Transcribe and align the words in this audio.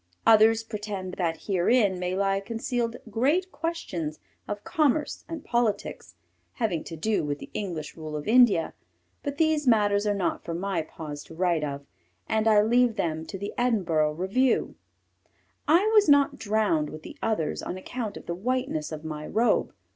Others 0.25 0.63
pretend 0.63 1.13
that 1.19 1.43
herein 1.43 1.99
may 1.99 2.15
lie 2.15 2.39
concealed 2.39 2.95
great 3.11 3.51
questions 3.51 4.17
of 4.47 4.63
commerce 4.63 5.23
and 5.29 5.45
politics, 5.45 6.15
having 6.53 6.83
to 6.85 6.95
do 6.97 7.23
with 7.23 7.37
the 7.37 7.51
English 7.53 7.95
rule 7.95 8.15
of 8.17 8.27
India, 8.27 8.73
but 9.21 9.37
these 9.37 9.67
matters 9.67 10.07
are 10.07 10.15
not 10.15 10.43
for 10.43 10.55
my 10.55 10.81
paws 10.81 11.23
to 11.25 11.35
write 11.35 11.63
of 11.63 11.85
and 12.27 12.47
I 12.47 12.63
leave 12.63 12.95
them 12.95 13.27
to 13.27 13.37
the 13.37 13.53
Edinburgh 13.59 14.13
Review. 14.13 14.73
I 15.67 15.85
was 15.93 16.09
not 16.09 16.39
drowned 16.39 16.89
with 16.89 17.03
the 17.03 17.19
others 17.21 17.61
on 17.61 17.77
account 17.77 18.17
of 18.17 18.25
the 18.25 18.33
whiteness 18.33 18.91
of 18.91 19.05
my 19.05 19.27
robe. 19.27 19.71